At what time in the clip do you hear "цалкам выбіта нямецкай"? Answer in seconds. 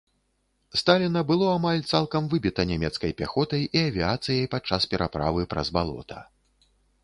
1.97-3.11